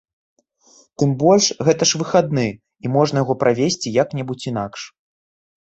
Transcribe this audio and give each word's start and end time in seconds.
Тым 1.03 1.09
больш, 1.23 1.45
гэта 1.69 1.83
ж 1.91 2.01
выхадны, 2.03 2.47
і 2.87 2.93
можна 2.97 3.17
яго 3.25 3.33
правесці 3.45 3.97
як-небудзь 4.03 4.49
інакш. 4.55 4.81